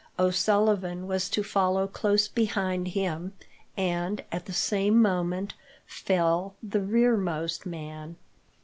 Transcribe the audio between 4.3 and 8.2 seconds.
at the same moment, fell the rearmost man.